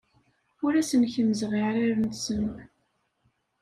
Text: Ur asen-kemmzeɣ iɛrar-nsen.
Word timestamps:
Ur 0.65 0.73
asen-kemmzeɣ 0.75 1.51
iɛrar-nsen. 1.59 2.43